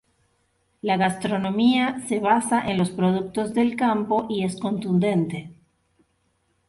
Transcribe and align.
La 0.81 0.97
gastronomía 0.97 1.99
se 2.07 2.19
basa 2.19 2.67
en 2.67 2.79
los 2.79 2.89
productos 2.89 3.53
del 3.53 3.75
campo 3.75 4.25
y 4.31 4.43
es 4.43 4.59
contundente. 4.59 5.53